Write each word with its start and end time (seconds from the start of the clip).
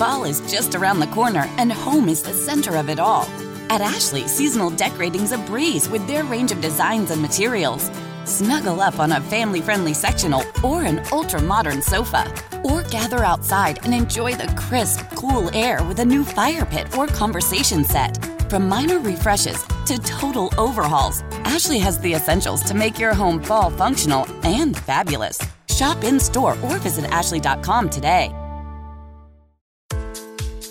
Fall 0.00 0.24
is 0.24 0.40
just 0.50 0.74
around 0.74 0.98
the 0.98 1.06
corner, 1.08 1.44
and 1.58 1.70
home 1.70 2.08
is 2.08 2.22
the 2.22 2.32
center 2.32 2.76
of 2.76 2.88
it 2.88 2.98
all. 2.98 3.24
At 3.68 3.82
Ashley, 3.82 4.26
seasonal 4.26 4.70
decorating's 4.70 5.32
a 5.32 5.36
breeze 5.36 5.90
with 5.90 6.06
their 6.06 6.24
range 6.24 6.52
of 6.52 6.62
designs 6.62 7.10
and 7.10 7.20
materials. 7.20 7.90
Snuggle 8.24 8.80
up 8.80 8.98
on 8.98 9.12
a 9.12 9.20
family 9.20 9.60
friendly 9.60 9.92
sectional 9.92 10.42
or 10.64 10.84
an 10.84 11.02
ultra 11.12 11.42
modern 11.42 11.82
sofa. 11.82 12.32
Or 12.64 12.82
gather 12.84 13.22
outside 13.24 13.84
and 13.84 13.92
enjoy 13.92 14.36
the 14.36 14.50
crisp, 14.56 15.00
cool 15.16 15.54
air 15.54 15.84
with 15.84 15.98
a 15.98 16.06
new 16.06 16.24
fire 16.24 16.64
pit 16.64 16.96
or 16.96 17.06
conversation 17.06 17.84
set. 17.84 18.16
From 18.48 18.70
minor 18.70 19.00
refreshes 19.00 19.62
to 19.84 19.98
total 19.98 20.50
overhauls, 20.56 21.20
Ashley 21.44 21.78
has 21.78 21.98
the 21.98 22.14
essentials 22.14 22.62
to 22.62 22.72
make 22.72 22.98
your 22.98 23.12
home 23.12 23.42
fall 23.42 23.68
functional 23.68 24.26
and 24.44 24.78
fabulous. 24.78 25.38
Shop 25.68 26.02
in 26.04 26.18
store 26.18 26.56
or 26.62 26.78
visit 26.78 27.04
Ashley.com 27.10 27.90
today. 27.90 28.34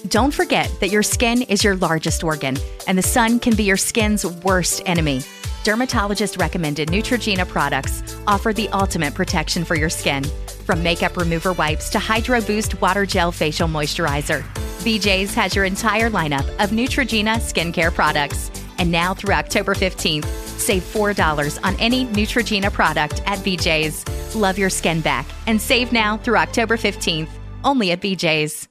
Don't 0.07 0.33
forget 0.33 0.73
that 0.79 0.89
your 0.89 1.03
skin 1.03 1.41
is 1.43 1.63
your 1.63 1.75
largest 1.75 2.23
organ, 2.23 2.57
and 2.87 2.97
the 2.97 3.03
sun 3.03 3.37
can 3.39 3.53
be 3.55 3.63
your 3.63 3.77
skin's 3.77 4.25
worst 4.25 4.81
enemy. 4.85 5.21
Dermatologist 5.65 6.37
recommended 6.37 6.87
Neutrogena 6.87 7.45
products 7.45 8.01
offer 8.25 8.53
the 8.53 8.69
ultimate 8.69 9.13
protection 9.13 9.65
for 9.65 9.75
your 9.75 9.89
skin. 9.89 10.23
From 10.65 10.81
makeup 10.81 11.17
remover 11.17 11.51
wipes 11.51 11.89
to 11.89 11.99
Hydro 11.99 12.39
Boost 12.41 12.79
Water 12.79 13.05
Gel 13.05 13.33
Facial 13.33 13.67
Moisturizer, 13.67 14.41
BJ's 14.83 15.33
has 15.33 15.53
your 15.53 15.65
entire 15.65 16.09
lineup 16.09 16.47
of 16.63 16.69
Neutrogena 16.69 17.35
skincare 17.35 17.93
products. 17.93 18.49
And 18.77 18.89
now 18.89 19.13
through 19.13 19.33
October 19.33 19.75
15th, 19.75 20.25
save 20.57 20.83
$4 20.83 21.59
on 21.65 21.75
any 21.75 22.05
Neutrogena 22.05 22.71
product 22.71 23.21
at 23.25 23.39
BJ's. 23.39 24.05
Love 24.33 24.57
your 24.57 24.69
skin 24.69 25.01
back 25.01 25.25
and 25.45 25.61
save 25.61 25.91
now 25.91 26.15
through 26.15 26.37
October 26.37 26.77
15th, 26.77 27.27
only 27.65 27.91
at 27.91 27.99
BJ's. 27.99 28.68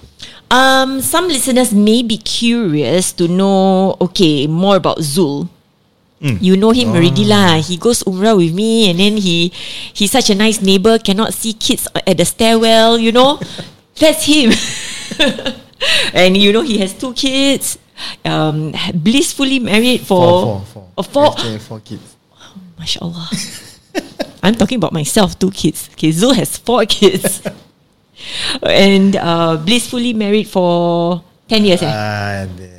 um 0.51 1.01
some 1.01 1.29
listeners 1.29 1.73
may 1.73 2.03
be 2.03 2.19
curious 2.19 3.13
to 3.13 3.29
know 3.29 3.97
okay 4.01 4.47
more 4.47 4.77
about 4.77 4.99
Zul. 4.99 5.49
You 6.23 6.55
know 6.55 6.71
him 6.71 6.95
already 6.95 7.27
lah. 7.27 7.59
He 7.59 7.75
goes 7.75 8.07
umrah 8.07 8.39
with 8.39 8.55
me, 8.55 8.87
and 8.87 9.03
then 9.03 9.19
he 9.19 9.51
he's 9.91 10.15
such 10.15 10.31
a 10.31 10.39
nice 10.39 10.63
neighbor. 10.63 10.95
Cannot 11.03 11.35
see 11.35 11.51
kids 11.51 11.91
at 12.07 12.15
the 12.15 12.23
stairwell. 12.23 12.95
You 12.95 13.11
know, 13.11 13.43
that's 13.99 14.23
him. 14.31 14.55
and 16.15 16.37
you 16.37 16.53
know 16.53 16.63
he 16.63 16.79
has 16.79 16.95
two 16.95 17.13
kids. 17.15 17.79
Um, 18.25 18.73
blissfully 18.95 19.61
married 19.61 20.01
for 20.01 20.19
Four, 20.19 20.61
four, 20.65 20.65
four. 20.67 20.89
Oh, 20.99 21.03
four. 21.03 21.59
Four 21.61 21.81
kids. 21.81 22.17
Mashallah. 22.79 23.29
I'm 24.43 24.55
talking 24.57 24.77
about 24.77 24.93
myself, 24.93 25.39
two 25.39 25.51
kids. 25.51 25.89
Okay, 25.95 26.09
Zul 26.11 26.35
has 26.35 26.57
four 26.59 26.85
kids. 26.91 27.43
and 28.63 29.15
uh, 29.17 29.57
blissfully 29.57 30.13
married 30.15 30.49
for 30.49 31.23
10 31.49 31.65
years, 31.65 31.83
eh? 31.83 31.87
Uh, 31.87 32.47
the 32.57 32.71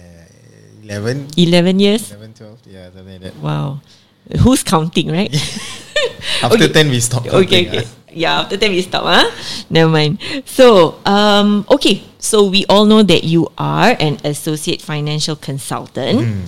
11, 0.83 1.27
11 1.37 1.79
years. 1.79 2.11
11, 2.11 2.33
12, 2.33 2.59
yeah, 2.67 2.91
something 2.91 3.13
like 3.13 3.21
that. 3.21 3.35
Wow. 3.37 3.79
Who's 4.41 4.63
counting, 4.63 5.11
right? 5.11 5.33
After 6.41 6.63
Okay. 6.65 6.73
10, 6.73 6.89
we 6.89 6.99
stop. 6.99 7.25
okay, 7.27 7.65
counting, 7.65 7.67
okay. 7.67 7.87
ah. 7.87 8.02
Yeah, 8.15 8.41
after 8.41 8.57
that 8.57 8.69
we 8.69 8.81
stop, 8.81 9.03
huh? 9.03 9.29
Never 9.69 9.89
mind. 9.91 10.19
So, 10.45 10.99
um, 11.05 11.65
okay. 11.69 12.03
So 12.19 12.47
we 12.47 12.65
all 12.69 12.85
know 12.85 13.03
that 13.03 13.23
you 13.23 13.51
are 13.57 13.97
an 13.99 14.17
associate 14.23 14.81
financial 14.81 15.35
consultant. 15.35 16.23
Hmm. 16.23 16.45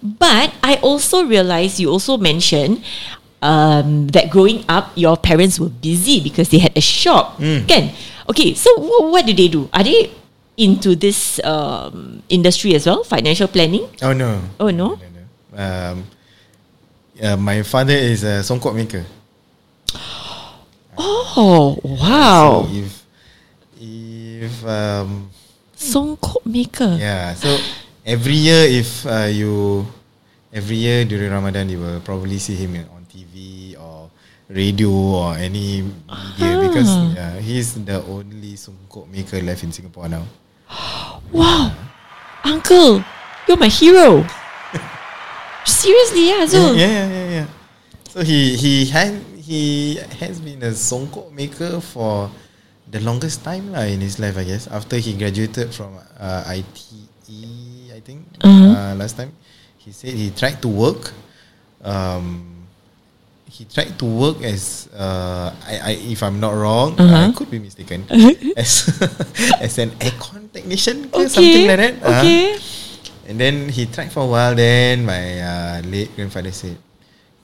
But 0.00 0.54
I 0.62 0.76
also 0.80 1.24
realized 1.26 1.78
you 1.78 1.90
also 1.90 2.16
mentioned 2.16 2.82
um, 3.42 4.08
that 4.08 4.30
growing 4.30 4.64
up, 4.68 4.90
your 4.94 5.16
parents 5.16 5.60
were 5.60 5.68
busy 5.68 6.20
because 6.20 6.48
they 6.48 6.58
had 6.58 6.72
a 6.76 6.80
shop. 6.80 7.36
Hmm. 7.36 7.66
Kan? 7.66 7.92
Okay, 8.30 8.54
so 8.54 8.72
wh- 8.80 9.10
what 9.10 9.26
do 9.26 9.34
they 9.34 9.48
do? 9.48 9.68
Are 9.72 9.84
they 9.84 10.10
into 10.56 10.96
this 10.96 11.40
um, 11.44 12.22
industry 12.28 12.74
as 12.74 12.86
well? 12.86 13.04
Financial 13.04 13.48
planning? 13.48 13.86
Oh, 14.02 14.12
no. 14.12 14.40
Oh, 14.58 14.70
no? 14.70 14.96
no, 14.96 15.08
no. 15.12 15.24
Um, 15.58 16.04
uh, 17.20 17.36
my 17.36 17.62
father 17.62 17.94
is 17.94 18.22
a 18.24 18.40
songkok 18.46 18.74
maker. 18.74 19.04
Oh, 20.98 21.78
wow. 21.84 22.66
So 22.66 22.74
if, 22.74 22.90
if, 23.80 24.66
um, 24.66 25.30
Songkok 25.78 26.42
maker. 26.44 26.98
yeah, 26.98 27.34
so 27.38 27.54
every 28.04 28.34
year 28.34 28.66
if 28.66 29.06
uh, 29.06 29.30
you, 29.30 29.86
every 30.52 30.74
year 30.76 31.04
during 31.04 31.30
Ramadan, 31.30 31.68
you 31.70 31.78
will 31.78 32.00
probably 32.00 32.38
see 32.38 32.56
him 32.58 32.74
on 32.90 33.06
TV 33.06 33.78
or 33.78 34.10
radio 34.50 34.90
or 34.90 35.34
any 35.38 35.86
media 35.86 36.50
because 36.66 36.90
yeah, 37.14 37.38
he's 37.38 37.78
the 37.78 38.02
only 38.10 38.56
songkok 38.58 39.06
maker 39.06 39.38
left 39.42 39.62
in 39.62 39.70
Singapore 39.70 40.08
now. 40.08 40.26
Wow, 41.30 41.76
uncle, 42.42 43.04
you're 43.46 43.60
my 43.60 43.68
hero. 43.68 44.24
Seriously, 45.68 46.32
yeah, 46.32 46.48
Zul. 46.48 46.72
Yeah, 46.72 46.88
yeah, 46.88 47.06
yeah, 47.06 47.28
yeah. 47.30 47.46
So 48.08 48.24
he 48.24 48.56
he 48.56 48.86
had 48.88 49.12
he 49.48 49.96
has 50.20 50.44
been 50.44 50.60
a 50.60 50.76
songkok 50.76 51.32
maker 51.32 51.80
for 51.80 52.28
the 52.84 53.00
longest 53.00 53.40
time 53.44 53.72
lah 53.72 53.88
in 53.88 54.00
his 54.04 54.20
life, 54.20 54.36
I 54.36 54.44
guess. 54.44 54.68
After 54.68 55.00
he 55.00 55.16
graduated 55.16 55.72
from 55.72 55.96
uh, 56.20 56.44
ITE, 56.44 57.08
I 57.96 58.00
think 58.04 58.28
Uh-huh. 58.44 58.68
uh, 58.76 58.92
last 59.00 59.16
time, 59.16 59.32
he 59.80 59.88
said 59.92 60.12
he 60.12 60.28
tried 60.36 60.60
to 60.60 60.68
work. 60.68 61.12
Um, 61.80 62.44
he 63.48 63.64
tried 63.64 63.96
to 63.98 64.04
work 64.04 64.44
as 64.44 64.92
uh, 64.92 65.48
I, 65.64 65.74
I 65.80 65.92
if 66.12 66.20
I'm 66.20 66.36
not 66.38 66.52
wrong, 66.52 67.00
Uh-huh. 67.00 67.28
I 67.28 67.32
could 67.32 67.48
be 67.48 67.58
mistaken 67.58 68.04
as 68.56 68.84
as 69.64 69.80
an 69.80 69.96
aircon 70.04 70.52
technician, 70.52 71.08
Okay, 71.08 71.28
something 71.32 71.64
like 71.66 71.80
that. 71.80 71.94
Uh-huh. 72.04 72.20
okay. 72.20 72.56
And 73.28 73.36
then 73.36 73.68
he 73.68 73.84
tried 73.84 74.08
for 74.08 74.24
a 74.24 74.30
while 74.30 74.56
Then 74.56 75.04
my 75.04 75.20
uh, 75.40 75.76
late 75.84 76.12
grandfather 76.16 76.52
said 76.52 76.76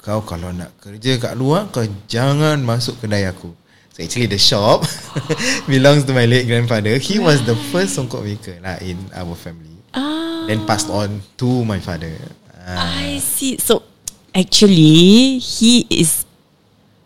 Kau 0.04 0.20
kalau 0.20 0.52
nak 0.52 0.76
kerja 0.76 1.16
kat 1.16 1.32
luar 1.32 1.72
Kau 1.72 1.80
jangan 2.04 2.60
masuk 2.60 3.00
kedai 3.00 3.24
aku 3.24 3.48
So 3.96 4.04
actually 4.04 4.28
the 4.28 4.36
shop 4.36 4.84
Belongs 5.70 6.04
to 6.04 6.12
my 6.12 6.28
late 6.28 6.44
grandfather 6.44 7.00
He 7.00 7.16
was 7.16 7.40
the 7.48 7.56
first 7.72 7.96
songkok 7.96 8.20
maker 8.20 8.60
lah 8.60 8.76
In 8.84 9.00
our 9.16 9.32
family 9.32 9.72
Ah, 9.96 10.44
Then 10.44 10.66
passed 10.68 10.92
on 10.92 11.24
to 11.40 11.64
my 11.64 11.80
father 11.80 12.12
uh, 12.64 12.76
I 13.00 13.20
see. 13.20 13.60
So, 13.60 13.84
actually, 14.32 15.36
he 15.38 15.84
is 15.92 16.24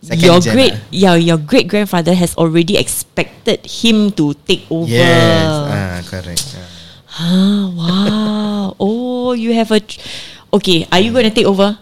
Second 0.01 0.23
your 0.23 0.39
gen 0.39 0.55
great. 0.55 0.73
ah. 0.73 0.81
Yeah, 0.95 1.15
your 1.19 1.37
great 1.37 1.67
grandfather 1.67 2.15
has 2.15 2.33
already 2.39 2.79
expected 2.79 3.67
him 3.67 4.15
to 4.15 4.39
take 4.47 4.65
over. 4.71 4.87
Yes 4.87 5.51
ah, 5.51 5.99
Correct 6.07 6.47
ah. 6.57 6.69
Ah, 7.19 7.65
wow. 7.75 8.65
Oh, 8.79 9.35
you 9.35 9.51
have 9.53 9.75
a. 9.75 9.83
tr- 9.83 9.99
Okay, 10.55 10.87
are 10.95 11.03
you 11.03 11.11
going 11.11 11.27
to 11.27 11.35
take 11.35 11.45
over? 11.51 11.75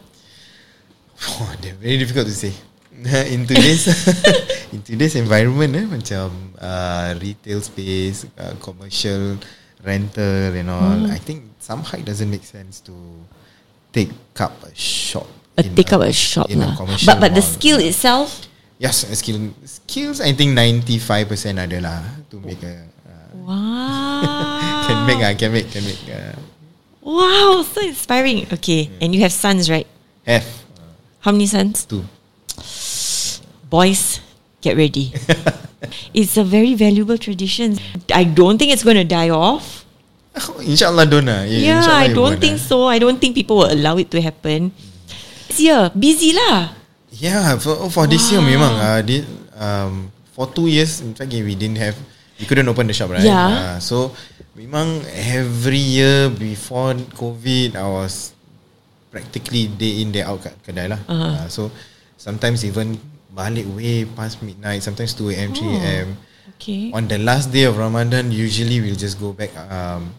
Oh, 1.22 1.56
very 1.80 1.96
difficult 1.96 2.26
to 2.28 2.34
say. 2.34 2.52
in 3.32 3.44
today's 3.44 3.84
in 4.72 4.80
today's 4.80 5.16
environment, 5.16 5.76
eh, 5.76 5.84
macam 5.84 6.56
uh, 6.56 7.12
retail 7.20 7.60
space, 7.60 8.24
uh, 8.40 8.56
commercial 8.60 9.36
rental 9.84 10.56
and 10.56 10.68
all, 10.72 11.00
I 11.12 11.20
think 11.20 11.44
somehow 11.60 12.00
it 12.00 12.08
doesn't 12.08 12.30
make 12.32 12.44
sense 12.44 12.80
to 12.88 12.96
take 13.92 14.10
up 14.40 14.56
a 14.64 14.72
shop. 14.72 15.28
Uh, 15.56 15.62
in 15.64 15.76
take 15.76 15.92
up 15.92 16.00
a 16.00 16.12
shop 16.12 16.48
in 16.48 16.64
a 16.64 16.72
lah. 16.72 16.88
But 17.04 17.20
but 17.20 17.32
the 17.36 17.44
skill 17.44 17.76
itself. 17.80 18.48
Yes, 18.80 19.04
skill 19.16 19.52
skills. 19.64 20.20
I 20.20 20.32
think 20.32 20.52
ninety 20.56 20.96
five 20.96 21.28
percent 21.28 21.60
ada 21.60 21.80
lah 21.80 22.00
to 22.32 22.40
make 22.40 22.60
a. 22.64 22.84
Uh, 23.04 23.14
Wow. 23.46 24.82
can 24.88 24.98
make 25.06 25.20
ah, 25.22 25.30
can 25.36 25.52
make, 25.52 25.68
can 25.70 25.84
make. 25.84 26.00
Uh, 26.08 26.34
Wow, 27.06 27.62
so 27.62 27.78
inspiring. 27.86 28.50
Okay, 28.50 28.90
and 28.98 29.14
you 29.14 29.22
have 29.22 29.30
sons, 29.30 29.70
right? 29.70 29.86
have 30.26 30.42
How 31.26 31.34
many 31.34 31.50
sons? 31.50 31.82
two. 31.90 32.06
Boys, 33.66 34.22
get 34.62 34.78
ready. 34.78 35.10
it's 36.14 36.38
a 36.38 36.44
very 36.46 36.78
valuable 36.78 37.18
tradition. 37.18 37.82
I 38.14 38.22
don't 38.22 38.62
think 38.62 38.70
it's 38.70 38.86
going 38.86 38.96
to 38.96 39.02
die 39.02 39.34
off. 39.34 39.82
Inshallah 40.62 41.02
don't 41.10 41.26
lah. 41.26 41.42
Yeah, 41.42 41.82
inshallah 41.82 41.98
I 41.98 42.08
don't 42.14 42.38
think 42.38 42.62
lah. 42.62 42.68
so. 42.70 42.76
I 42.86 43.02
don't 43.02 43.18
think 43.18 43.34
people 43.34 43.58
will 43.58 43.72
allow 43.74 43.98
it 43.98 44.06
to 44.14 44.22
happen. 44.22 44.70
This 45.50 45.66
year, 45.66 45.90
busy 45.98 46.30
lah. 46.30 46.76
Yeah, 47.10 47.58
for 47.58 47.88
for 47.90 48.04
this 48.06 48.28
year 48.30 48.38
memang 48.44 48.76
uh, 48.76 49.00
di, 49.02 49.24
um, 49.56 50.12
for 50.36 50.46
two 50.52 50.68
years 50.68 51.00
in 51.00 51.16
fact 51.16 51.32
we 51.32 51.56
didn't 51.56 51.80
have 51.80 51.96
we 52.36 52.44
couldn't 52.44 52.68
open 52.68 52.86
the 52.86 52.92
shop 52.94 53.08
right. 53.08 53.24
Uh, 53.24 53.26
Yeah. 53.26 53.80
so 53.80 54.12
memang 54.52 55.00
every 55.10 55.80
year 55.80 56.28
before 56.28 56.92
COVID 57.16 57.72
I 57.74 57.88
was 57.88 58.35
practically 59.16 59.72
day 59.72 60.04
in 60.04 60.12
day 60.12 60.20
out 60.20 60.44
kat 60.44 60.52
kedai 60.60 60.92
lah. 60.92 61.00
Uh, 61.08 61.16
Uh-huh. 61.16 61.48
so 61.48 61.62
sometimes 62.20 62.60
even 62.62 63.00
balik 63.32 63.64
way 63.72 64.04
past 64.04 64.44
midnight, 64.44 64.84
sometimes 64.84 65.16
2 65.16 65.32
a.m, 65.32 65.50
3 65.52 65.64
Oh. 65.64 65.76
a.m. 65.80 66.08
Okay. 66.56 66.88
On 66.92 67.04
the 67.04 67.16
last 67.16 67.48
day 67.48 67.64
of 67.64 67.76
Ramadan, 67.76 68.28
usually 68.28 68.80
we'll 68.80 68.96
just 68.96 69.16
go 69.16 69.32
back. 69.32 69.52
Um, 69.56 70.12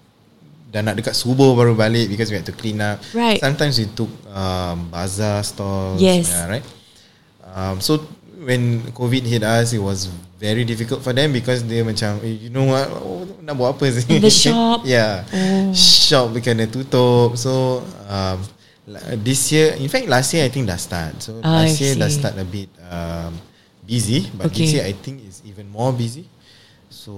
dah 0.70 0.84
nak 0.84 1.00
dekat 1.00 1.16
subuh 1.16 1.56
baru 1.56 1.74
balik 1.74 2.12
because 2.12 2.30
we 2.30 2.38
had 2.38 2.46
to 2.46 2.54
clean 2.54 2.78
up. 2.78 3.00
Right. 3.14 3.42
Sometimes 3.42 3.78
we 3.78 3.90
took 3.90 4.10
um, 4.30 4.90
bazaar 4.90 5.42
stalls. 5.42 5.98
Yes. 5.98 6.30
Yeah, 6.30 6.46
right. 6.60 6.66
Um, 7.58 7.82
so 7.82 8.06
when 8.44 8.86
COVID 8.94 9.26
hit 9.26 9.42
us, 9.42 9.74
it 9.74 9.82
was 9.82 10.12
very 10.38 10.62
difficult 10.62 11.02
for 11.02 11.10
them 11.10 11.34
because 11.34 11.66
they 11.66 11.82
macam, 11.82 12.22
eh, 12.22 12.46
you 12.46 12.50
know 12.54 12.70
what, 12.70 12.86
oh, 12.94 13.26
nak 13.42 13.58
buat 13.58 13.74
apa 13.74 13.90
sih? 13.90 14.06
In 14.06 14.22
the 14.22 14.30
shop? 14.30 14.86
yeah. 14.94 15.26
Oh. 15.34 15.74
Shop 15.74 16.30
kena 16.38 16.70
tutup. 16.70 17.34
So 17.34 17.82
um, 18.06 18.38
this 19.24 19.52
year, 19.52 19.76
in 19.76 19.90
fact 19.92 20.08
last 20.08 20.32
year 20.34 20.48
I 20.48 20.50
think 20.50 20.68
dah 20.68 20.80
start. 20.80 21.20
So 21.20 21.44
I 21.44 21.68
last 21.68 21.80
year 21.84 21.94
dah 22.00 22.08
start 22.08 22.40
a 22.40 22.48
bit 22.48 22.72
um, 22.88 23.36
busy, 23.84 24.32
but 24.32 24.48
this 24.52 24.72
Okay. 24.72 24.80
year 24.80 24.84
I 24.88 24.94
think 24.96 25.28
is 25.28 25.44
even 25.44 25.68
more 25.68 25.92
busy. 25.92 26.24
So 26.88 27.12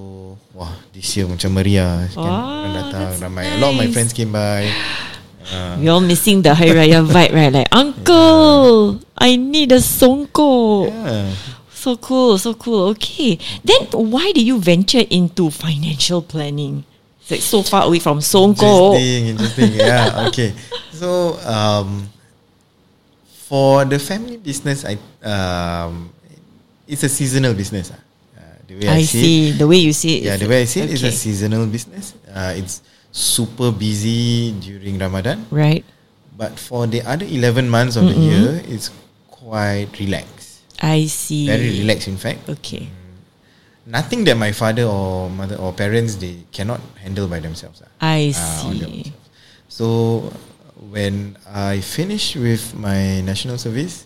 wah, 0.54 0.74
this 0.94 1.06
year 1.14 1.30
macam 1.30 1.54
meriah 1.54 2.10
kan 2.10 2.26
orang 2.26 2.74
datang 2.74 3.10
ramai. 3.22 3.46
A 3.54 3.58
lot 3.62 3.74
of 3.74 3.78
my 3.78 3.86
nice. 3.86 3.94
friends 3.94 4.12
came 4.14 4.34
by. 4.34 4.66
You're 5.82 6.02
missing 6.02 6.46
the 6.46 6.54
Hari 6.54 6.78
Raya 6.78 7.02
vibe, 7.02 7.34
right? 7.34 7.50
Like, 7.50 7.74
Uncle, 7.74 9.02
I 9.18 9.34
need 9.34 9.72
a 9.74 9.82
songko. 9.82 10.86
Yeah. 10.94 11.34
So 11.74 11.98
cool, 11.98 12.38
so 12.38 12.54
cool. 12.54 12.94
Okay. 12.94 13.40
Then 13.66 13.90
why 14.14 14.30
did 14.30 14.46
you 14.46 14.60
venture 14.62 15.02
into 15.10 15.50
financial 15.50 16.22
planning? 16.22 16.86
It's 17.30 17.32
like 17.32 17.42
so 17.46 17.62
far 17.62 17.86
away 17.86 18.00
from 18.02 18.22
Songkok. 18.26 18.98
Interesting, 18.98 19.26
interesting. 19.38 19.72
yeah, 19.78 20.26
okay. 20.34 20.50
So, 20.98 21.38
um, 21.46 22.10
for 23.46 23.86
the 23.86 24.00
family 24.02 24.38
business, 24.38 24.82
I 24.86 24.98
um, 25.22 26.10
it's 26.88 27.04
a 27.06 27.10
seasonal 27.10 27.54
business. 27.54 27.94
ah. 27.94 28.02
Uh, 28.34 28.42
the 28.66 28.74
way 28.82 28.88
I, 28.90 28.96
I 28.98 29.02
see. 29.06 29.52
The 29.54 29.68
way 29.70 29.78
you 29.78 29.94
see 29.94 30.18
it. 30.18 30.24
Yeah, 30.26 30.38
the 30.42 30.50
way 30.50 30.62
I 30.62 30.66
see 30.66 30.82
it, 30.82 30.90
it's 30.90 31.06
a 31.06 31.14
seasonal 31.14 31.70
business. 31.70 32.18
Uh, 32.26 32.58
it's 32.58 32.82
super 33.14 33.70
busy 33.72 34.54
during 34.58 34.98
Ramadan, 34.98 35.46
Right. 35.54 35.86
but 36.38 36.58
for 36.58 36.86
the 36.90 37.02
other 37.06 37.26
eleven 37.30 37.70
months 37.70 37.94
of 37.96 38.06
the 38.10 38.18
year, 38.18 38.62
it's 38.66 38.90
quite 39.30 39.90
relaxed. 40.02 40.66
I 40.82 41.06
see. 41.06 41.46
Very 41.46 41.78
relaxed, 41.86 42.08
in 42.10 42.18
fact. 42.18 42.50
Okay. 42.50 42.90
Nothing 43.90 44.22
that 44.30 44.38
my 44.38 44.54
father 44.54 44.86
or 44.86 45.34
mother 45.34 45.58
or 45.58 45.74
parents 45.74 46.14
they 46.22 46.46
cannot 46.54 46.78
handle 47.02 47.26
by 47.26 47.42
themselves. 47.42 47.82
ah. 47.82 47.90
I 47.98 48.30
Ah, 48.38 48.70
own 48.70 48.78
see. 48.78 49.10
So 49.66 49.86
when 50.94 51.34
I 51.50 51.82
finished 51.82 52.38
with 52.38 52.78
my 52.78 53.26
national 53.26 53.58
service, 53.58 54.06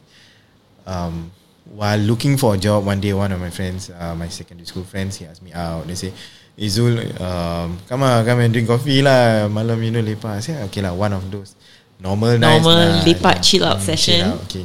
um, 0.88 1.36
while 1.68 2.00
looking 2.00 2.40
for 2.40 2.56
a 2.56 2.58
job, 2.58 2.88
one 2.88 3.04
day 3.04 3.12
one 3.12 3.36
of 3.36 3.44
my 3.44 3.52
friends, 3.52 3.92
uh, 3.92 4.16
my 4.16 4.32
secondary 4.32 4.66
school 4.68 4.88
friends, 4.88 5.20
he 5.20 5.28
asked 5.28 5.44
me 5.44 5.52
out. 5.52 5.84
They 5.88 5.96
say, 6.00 6.16
Izul, 6.56 7.04
um, 7.20 7.76
come 7.90 8.04
on, 8.08 8.24
come 8.24 8.40
and 8.40 8.54
drink 8.56 8.68
coffee 8.72 9.04
lah. 9.04 9.52
Malam 9.52 9.84
you 9.84 9.92
know 9.92 10.00
lepak. 10.04 10.38
I 10.38 10.40
say, 10.40 10.56
okay 10.72 10.80
lah, 10.80 10.96
one 10.96 11.12
of 11.12 11.28
those 11.28 11.60
normal, 12.00 12.40
nice 12.40 12.64
Normal 12.64 12.78
lah, 12.78 13.04
lepak, 13.04 13.44
chill 13.44 13.68
out 13.68 13.84
session. 13.84 14.32
out, 14.32 14.40
okay. 14.48 14.64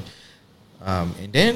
Um, 0.78 1.10
and 1.19 1.30
then 1.34 1.54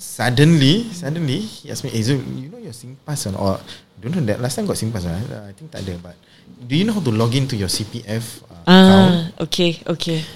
suddenly, 0.00 0.88
suddenly 0.96 1.44
he 1.44 1.70
asked 1.70 1.84
me, 1.84 1.92
Izul, 1.92 2.24
you 2.40 2.48
know 2.48 2.56
your 2.58 2.72
SingPass 2.72 3.28
or, 3.28 3.36
or 3.36 3.60
don't 4.02 4.16
know 4.18 4.24
that 4.26 4.40
last 4.40 4.56
time 4.56 4.66
got 4.66 4.74
SingPass 4.74 5.06
lah. 5.06 5.20
Uh, 5.30 5.44
I 5.46 5.52
think 5.54 5.70
tak 5.70 5.86
ada, 5.86 5.94
but 6.02 6.16
do 6.66 6.74
you 6.74 6.82
know 6.82 6.96
how 6.96 7.04
to 7.04 7.14
log 7.14 7.36
into 7.38 7.54
your 7.54 7.70
CPF 7.70 8.42
uh, 8.50 8.66
account? 8.66 9.12
Ah, 9.12 9.44
okay, 9.46 9.78
okay. 9.86 10.26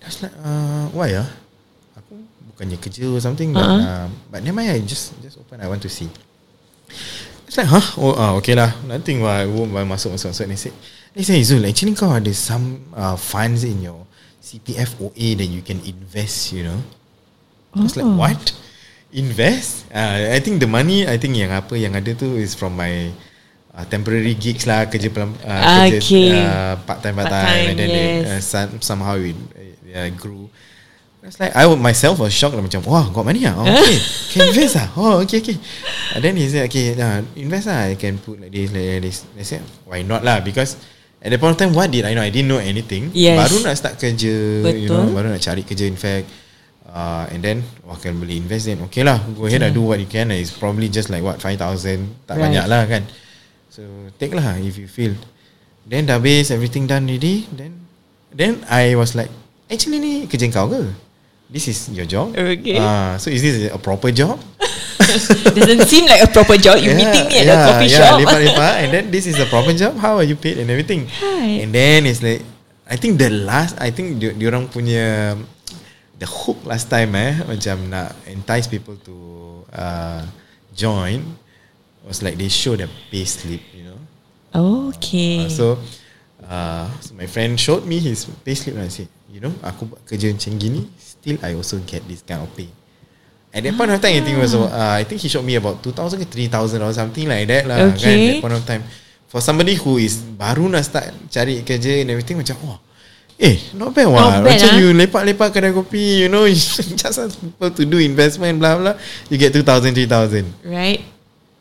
I 0.00 0.06
was 0.08 0.18
like, 0.24 0.34
uh, 0.40 0.84
why 0.96 1.20
ah? 1.20 1.28
Aku 2.00 2.24
bukannya 2.54 2.80
kerja 2.80 3.04
or 3.12 3.20
something, 3.20 3.52
but, 3.52 3.62
Uh-uh. 3.68 3.82
uh, 3.84 4.06
but 4.32 4.40
never 4.40 4.56
mind, 4.56 4.72
I 4.72 4.80
just 4.80 5.12
just 5.20 5.36
open. 5.36 5.60
I 5.60 5.68
want 5.68 5.84
to 5.84 5.92
see. 5.92 6.08
It's 7.44 7.60
like, 7.60 7.68
huh? 7.68 7.84
Oh, 8.00 8.16
uh, 8.16 8.32
okay 8.40 8.56
lah. 8.56 8.72
Nothing. 8.88 9.20
Wah, 9.20 9.44
wah, 9.44 9.84
masuk 9.84 10.16
masuk 10.16 10.32
masuk. 10.32 10.48
They 10.48 10.56
say, 10.56 10.72
they 11.12 11.24
say, 11.26 11.36
Zul, 11.44 11.68
actually 11.68 11.92
kau 11.92 12.08
ada 12.08 12.32
some 12.32 12.80
uh, 12.96 13.20
funds 13.20 13.60
in 13.68 13.84
your 13.84 14.08
CPF 14.40 14.96
OA 15.04 15.36
that 15.36 15.48
you 15.52 15.60
can 15.60 15.84
invest. 15.84 16.56
You 16.56 16.72
know. 16.72 16.80
I 17.72 17.80
was 17.80 17.96
like, 17.96 18.04
Oh. 18.04 18.16
what? 18.16 18.52
Invest? 19.12 19.84
Uh, 19.92 20.32
I 20.32 20.40
think 20.40 20.60
the 20.60 20.68
money, 20.68 21.04
I 21.04 21.20
think 21.20 21.36
yang 21.36 21.52
apa 21.52 21.76
yang 21.76 21.92
ada 21.92 22.16
tu 22.16 22.36
is 22.40 22.56
from 22.56 22.76
my 22.76 23.12
uh, 23.72 23.84
temporary 23.84 24.32
gigs 24.32 24.64
lah, 24.64 24.88
kerja 24.88 25.12
pelam, 25.12 25.36
uh, 25.44 25.84
kerja 25.88 26.00
Okay. 26.00 26.32
uh, 26.32 26.74
part 26.84 27.04
time 27.04 27.16
part 27.20 27.28
time, 27.28 27.72
and 27.72 27.76
then 27.76 27.90
yes. 27.92 28.24
uh, 28.24 28.40
some, 28.40 28.80
somehow 28.80 29.20
it 29.20 29.36
uh, 29.92 30.08
grew. 30.16 30.48
It's 31.22 31.38
like 31.38 31.54
I 31.54 31.68
myself 31.78 32.18
was 32.18 32.32
shocked 32.34 32.58
lah, 32.58 32.64
macam 32.66 32.82
wah 32.82 33.06
got 33.14 33.22
money 33.22 33.46
ah 33.46 33.54
oh, 33.54 33.62
okay 33.62 33.94
can 34.34 34.50
invest 34.50 34.74
ah 34.74 34.90
oh 34.98 35.22
okay 35.22 35.38
okay 35.38 35.54
and 36.16 36.18
then 36.18 36.34
he 36.34 36.50
said 36.50 36.66
okay 36.66 36.98
uh, 36.98 37.22
invest 37.38 37.70
ah 37.70 37.86
I 37.86 37.94
can 37.94 38.18
put 38.18 38.42
like 38.42 38.50
this 38.50 38.74
like 38.74 38.98
this 39.06 39.22
I 39.38 39.46
said 39.46 39.62
why 39.86 40.02
not 40.02 40.26
lah 40.26 40.42
because 40.42 40.74
at 41.22 41.30
that 41.30 41.38
point 41.38 41.54
of 41.54 41.62
time 41.62 41.78
what 41.78 41.94
did 41.94 42.02
I 42.02 42.18
know 42.18 42.26
I 42.26 42.34
didn't 42.34 42.50
know 42.50 42.58
anything 42.58 43.14
Yes. 43.14 43.38
baru 43.38 43.62
nak 43.62 43.78
start 43.78 43.94
kerja 44.02 44.34
you 44.74 44.90
know 44.90 45.06
Betul. 45.06 45.14
baru 45.14 45.26
nak 45.30 45.38
cari 45.46 45.62
kerja 45.62 45.86
in 45.86 45.94
fact 45.94 46.26
uh, 46.92 47.24
and 47.32 47.40
then 47.40 47.64
wah 47.82 47.96
can 47.96 48.20
boleh 48.20 48.36
invest 48.36 48.68
then 48.68 48.78
okay 48.84 49.00
lah 49.02 49.16
go 49.32 49.48
ahead 49.48 49.64
and 49.64 49.72
do 49.72 49.80
what 49.82 49.96
you 49.98 50.06
can 50.06 50.28
it's 50.30 50.52
probably 50.52 50.86
just 50.86 51.08
like 51.08 51.24
what 51.24 51.40
5,000 51.40 51.56
tak 52.28 52.36
Right. 52.36 52.52
banyak 52.52 52.64
lah 52.68 52.84
kan 52.86 53.02
so 53.72 53.82
take 54.20 54.36
lah 54.36 54.60
if 54.60 54.76
you 54.76 54.86
feel 54.86 55.16
then 55.88 56.04
dah 56.06 56.20
habis 56.20 56.52
everything 56.52 56.84
done 56.86 57.08
ready 57.08 57.48
then 57.56 57.82
then 58.30 58.60
I 58.68 58.92
was 58.94 59.16
like 59.16 59.32
actually 59.66 59.98
ni 59.98 60.12
kerja 60.28 60.46
kau 60.52 60.68
ke 60.68 60.84
this 61.48 61.68
is 61.68 61.88
your 61.92 62.04
job 62.08 62.32
Okay. 62.36 62.76
Ah, 62.76 63.16
so 63.16 63.28
is 63.28 63.40
this 63.40 63.72
a 63.72 63.80
proper 63.80 64.12
job 64.12 64.36
Doesn't 65.58 65.84
seem 65.90 66.06
like 66.08 66.24
a 66.24 66.30
proper 66.30 66.56
job. 66.56 66.80
You 66.80 66.94
meeting 66.96 67.28
me 67.28 67.44
at 67.44 67.52
a 67.52 67.56
coffee 67.68 67.90
shop. 67.90 68.16
lepak-lepak, 68.16 68.72
and 68.80 68.88
then 68.88 69.04
this 69.12 69.28
is 69.28 69.36
a 69.36 69.44
proper 69.44 69.74
job. 69.76 69.98
How 70.00 70.16
are 70.16 70.24
you 70.24 70.38
paid 70.38 70.56
and 70.56 70.70
everything? 70.72 71.04
Right. 71.20 71.60
And 71.60 71.74
then 71.74 72.06
it's 72.08 72.22
like, 72.24 72.40
I 72.88 72.96
think 72.96 73.18
the 73.20 73.28
last, 73.28 73.76
I 73.76 73.92
think 73.92 74.22
di, 74.22 74.32
diorang 74.32 74.72
punya 74.72 75.36
the 76.22 76.28
hook 76.30 76.62
last 76.62 76.86
time 76.86 77.10
eh, 77.18 77.42
macam 77.42 77.90
nak 77.90 78.14
entice 78.30 78.70
people 78.70 78.94
to 79.02 79.16
uh, 79.74 80.22
join 80.70 81.18
was 82.06 82.22
like 82.22 82.38
they 82.38 82.46
show 82.46 82.78
their 82.78 82.90
pay 83.10 83.26
slip, 83.26 83.58
you 83.74 83.90
know. 83.90 83.98
Okay. 84.94 85.46
Uh, 85.46 85.50
so, 85.50 85.66
uh, 86.46 86.86
so 87.02 87.10
my 87.18 87.26
friend 87.26 87.58
showed 87.58 87.82
me 87.82 87.98
his 87.98 88.30
pay 88.46 88.54
slip 88.54 88.78
and 88.78 88.86
I 88.86 88.92
said, 88.94 89.10
you 89.26 89.42
know, 89.42 89.50
aku 89.66 89.90
buat 89.90 90.06
kerja 90.06 90.30
macam 90.30 90.62
gini, 90.62 90.86
still 90.94 91.42
I 91.42 91.58
also 91.58 91.82
get 91.82 92.06
this 92.06 92.22
kind 92.22 92.46
of 92.46 92.50
pay. 92.54 92.70
At 93.52 93.66
that 93.66 93.74
point 93.76 93.90
of 93.90 94.00
time, 94.00 94.16
I 94.16 94.22
think 94.22 94.38
was, 94.38 94.54
uh, 94.54 94.70
I 94.70 95.04
think 95.04 95.20
he 95.20 95.28
showed 95.28 95.44
me 95.44 95.58
about 95.58 95.82
2,000 95.84 96.22
ke 96.22 96.26
3,000 96.48 96.80
or 96.80 96.92
something 96.94 97.26
like 97.28 97.50
that 97.50 97.68
lah. 97.68 97.92
Kan, 97.92 97.98
Okay. 97.98 98.38
that 98.38 98.40
point 98.40 98.56
of 98.56 98.64
time. 98.64 98.82
For 99.28 99.44
somebody 99.44 99.76
who 99.76 100.00
is 100.00 100.24
baru 100.24 100.70
nak 100.72 100.86
start 100.88 101.12
cari 101.28 101.60
kerja 101.60 102.00
and 102.00 102.08
everything, 102.14 102.40
macam, 102.40 102.56
oh, 102.64 102.80
eh, 103.42 103.58
not 103.74 103.90
bad 103.90 104.06
wah. 104.06 104.38
Not 104.38 104.46
bad, 104.46 104.54
macam 104.54 104.68
ah. 104.70 104.78
you 104.78 104.88
lepak-lepak 104.94 105.48
kedai 105.50 105.74
kopi, 105.74 106.22
you 106.24 106.28
know, 106.30 106.46
you 106.46 106.54
just 107.02 107.18
ask 107.18 107.34
people 107.34 107.70
to 107.74 107.82
do 107.82 107.98
investment, 107.98 108.62
blah, 108.62 108.78
blah, 108.78 108.94
you 109.26 109.36
get 109.36 109.50
2,000, 109.50 109.92
3,000. 109.92 110.46
right. 110.70 111.02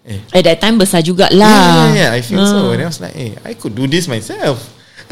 Eh, 0.02 0.18
At 0.34 0.42
that 0.50 0.58
time 0.58 0.82
besar 0.82 1.02
Yeah, 1.02 1.14
jugalah. 1.14 1.94
yeah, 1.94 1.94
yeah, 1.94 2.10
I 2.18 2.26
feel 2.26 2.42
so. 2.42 2.70
Ah. 2.70 2.74
And 2.74 2.82
I 2.82 2.88
was 2.90 2.98
like, 2.98 3.14
hey, 3.14 3.38
I 3.46 3.54
could 3.54 3.78
do 3.78 3.86
this 3.86 4.10
myself. 4.10 4.58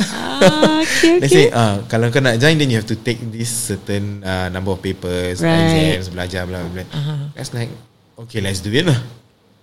Ah, 0.01 0.81
okay, 0.81 1.17
Let's 1.21 1.29
okay. 1.29 1.45
say 1.51 1.53
uh, 1.53 1.85
kalau 1.85 2.09
kau 2.09 2.17
nak 2.23 2.41
join 2.41 2.57
then 2.57 2.73
you 2.73 2.79
have 2.81 2.87
to 2.89 2.97
take 2.97 3.21
this 3.29 3.51
certain 3.51 4.23
uh, 4.25 4.49
number 4.49 4.73
of 4.73 4.81
papers, 4.81 5.43
Right. 5.45 5.93
exams, 5.93 6.09
belajar, 6.09 6.47
blah 6.49 6.65
blah 6.65 6.71
blah. 6.81 6.87
Uh-huh. 6.89 7.19
That's 7.37 7.53
like 7.53 7.69
okay, 8.25 8.41
let's 8.41 8.65
do 8.65 8.73
it 8.73 8.89
lah. 8.89 8.97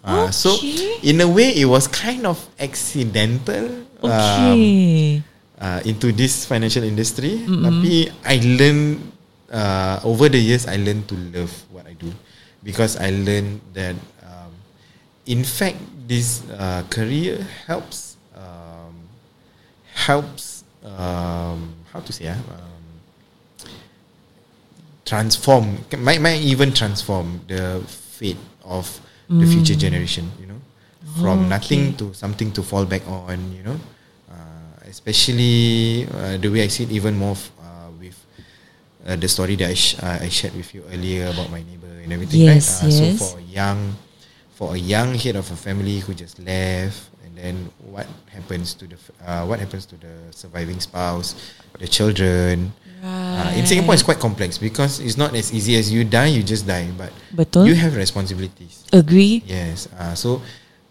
Uh, 0.07 0.31
So 0.31 0.55
Okay. 0.55 1.03
in 1.03 1.19
a 1.19 1.27
way, 1.27 1.51
it 1.59 1.67
was 1.67 1.91
kind 1.91 2.23
of 2.23 2.39
accidental. 2.63 3.83
Um, 4.07 4.13
Okay. 4.13 5.25
Uh, 5.61 5.81
into 5.85 6.13
this 6.13 6.45
financial 6.45 6.85
industry. 6.85 7.43
Tapi 7.47 8.11
I 8.25 8.37
learn 8.43 9.01
uh, 9.51 10.01
over 10.05 10.29
the 10.29 10.39
years, 10.41 10.67
I 10.67 10.77
learned 10.77 11.09
to 11.09 11.17
love 11.33 11.53
what 11.73 11.87
I 11.87 11.95
do 11.95 12.13
because 12.63 12.97
I 12.99 13.11
learned 13.11 13.61
that 13.75 13.95
um, 14.27 14.53
in 15.27 15.45
fact 15.45 15.79
this 16.07 16.43
uh, 16.51 16.83
career 16.91 17.47
helps 17.67 18.17
um, 18.35 18.95
helps 19.95 20.65
um, 20.83 21.75
how 21.93 22.01
to 22.03 22.13
say 22.13 22.27
ah, 22.29 22.39
um, 22.39 22.85
transform 25.07 25.79
might 25.99 26.21
might 26.21 26.43
even 26.43 26.75
transform 26.75 27.41
the 27.47 27.83
fate 27.87 28.39
of 28.67 28.87
the 29.31 29.47
future 29.47 29.75
generation. 29.75 30.31
You 30.39 30.47
know, 30.55 30.61
from 31.23 31.49
nothing 31.49 31.95
to 31.99 32.15
something 32.15 32.51
to 32.55 32.63
fall 32.63 32.85
back 32.87 33.07
on. 33.07 33.39
You 33.55 33.63
know, 33.63 33.79
uh, 33.79 33.96
especially 34.89 36.07
uh, 36.09 36.37
the 36.39 36.49
way 36.49 36.63
I 36.63 36.69
see 36.69 36.85
it, 36.85 36.93
even 36.93 37.17
more 37.17 37.33
f- 37.33 37.51
uh, 37.61 37.91
with 37.99 38.17
uh, 39.07 39.17
the 39.17 39.29
story 39.29 39.57
that 39.57 39.71
I, 39.71 39.75
sh- 39.75 39.99
uh, 40.03 40.19
I 40.23 40.29
shared 40.29 40.55
with 40.55 40.75
you 40.75 40.83
earlier 40.93 41.29
about 41.29 41.51
my 41.51 41.63
neighbor 41.63 41.91
and 42.03 42.13
everything. 42.13 42.41
Yes, 42.43 42.83
right? 42.83 42.93
Uh, 42.93 42.97
yes. 42.97 43.19
So 43.19 43.27
for 43.27 43.39
a 43.39 43.43
young, 43.43 43.95
for 44.55 44.75
a 44.75 44.79
young 44.79 45.15
head 45.15 45.37
of 45.37 45.51
a 45.51 45.57
family 45.57 45.99
who 45.99 46.15
just 46.15 46.39
left, 46.39 47.11
and 47.25 47.37
then 47.37 47.71
what 47.83 48.07
happens 48.33 48.75
to 48.75 48.87
the 48.87 48.97
uh, 49.27 49.45
what 49.45 49.59
happens 49.61 49.87
to 49.87 49.97
the 49.97 50.15
surviving 50.31 50.81
spouse, 50.81 51.35
the 51.79 51.89
children. 51.89 52.73
Uh, 53.05 53.53
in 53.55 53.67
Singapore, 53.67 53.95
it's 53.95 54.03
quite 54.03 54.19
complex 54.19 54.59
because 54.59 54.99
it's 54.99 55.17
not 55.17 55.35
as 55.37 55.53
easy 55.53 55.77
as 55.77 55.93
you 55.93 56.03
die, 56.03 56.27
you 56.27 56.43
just 56.43 56.67
die, 56.67 56.89
but 56.97 57.13
Betul. 57.31 57.69
you 57.69 57.75
have 57.77 57.95
responsibilities. 57.95 58.83
Agree. 58.93 59.45
Yes. 59.47 59.87
Uh, 59.99 60.15
so 60.15 60.41